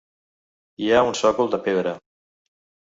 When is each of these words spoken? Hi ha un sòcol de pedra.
Hi 0.85 0.89
ha 0.95 1.03
un 1.11 1.15
sòcol 1.21 1.55
de 1.57 1.61
pedra. 1.69 1.97